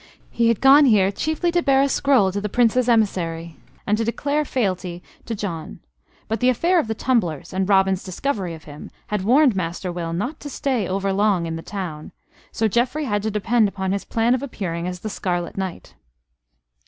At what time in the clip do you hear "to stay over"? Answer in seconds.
10.39-11.13